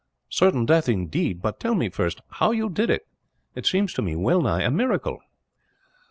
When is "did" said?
2.71-2.89